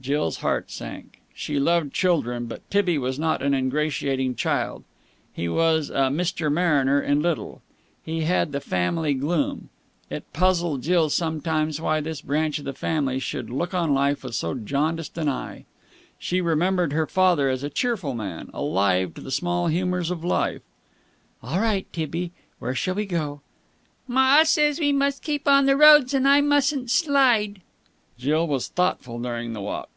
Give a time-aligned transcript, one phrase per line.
[0.00, 1.22] Jill's heart sank.
[1.34, 4.84] She loved children, but Tibby was not an ingratiating child.
[5.32, 6.52] He was a Mr.
[6.52, 7.62] Mariner in little.
[8.02, 9.70] He had the family gloom.
[10.10, 14.34] It puzzled Jill sometimes why this branch of the family should look on life with
[14.34, 15.64] so jaundiced an eye.
[16.18, 20.60] She remembered her father as a cheerful man, alive to the small humours of life.
[21.42, 22.30] "All right, Tibby.
[22.58, 23.40] Where shall we go?"
[24.06, 27.62] "Ma says we must keep on the roads and I mustn't slide."
[28.18, 29.88] Jill was thoughtful during the walk.